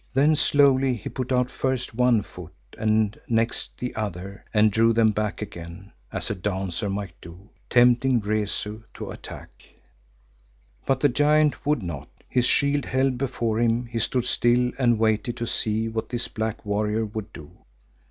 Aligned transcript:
Then 0.15 0.35
slowly 0.35 0.95
he 0.95 1.09
put 1.09 1.31
out 1.31 1.51
first 1.51 1.93
one 1.93 2.23
foot 2.23 2.55
and 2.75 3.15
next 3.27 3.77
the 3.77 3.95
other 3.95 4.43
and 4.51 4.71
drew 4.71 4.93
them 4.93 5.11
back 5.11 5.43
again, 5.43 5.91
as 6.11 6.31
a 6.31 6.33
dancer 6.33 6.89
might 6.89 7.13
do, 7.21 7.51
tempting 7.69 8.19
Rezu 8.19 8.81
to 8.95 9.11
attack. 9.11 9.51
But 10.87 11.01
the 11.01 11.09
giant 11.09 11.67
would 11.67 11.83
not, 11.83 12.09
his 12.27 12.45
shield 12.47 12.85
held 12.85 13.19
before 13.19 13.59
him, 13.59 13.85
he 13.85 13.99
stood 13.99 14.25
still 14.25 14.71
and 14.79 14.97
waited 14.97 15.37
to 15.37 15.45
see 15.45 15.87
what 15.87 16.09
this 16.09 16.27
black 16.27 16.65
warrior 16.65 17.05
would 17.05 17.31
do. 17.31 17.51